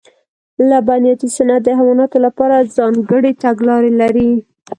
لبنیاتي 0.69 1.27
صنعت 1.35 1.61
د 1.65 1.69
حیواناتو 1.79 2.17
لپاره 2.25 2.69
ځانګړې 2.77 3.31
تګلارې 3.43 3.91
لري. 4.01 4.31